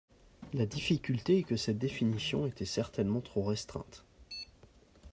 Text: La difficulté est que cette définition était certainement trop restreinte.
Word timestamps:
La 0.55 0.65
difficulté 0.65 1.37
est 1.37 1.43
que 1.43 1.55
cette 1.55 1.77
définition 1.77 2.47
était 2.47 2.65
certainement 2.65 3.21
trop 3.21 3.43
restreinte. 3.43 4.03